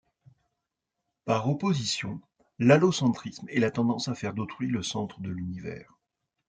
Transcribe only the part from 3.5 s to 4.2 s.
la tendance à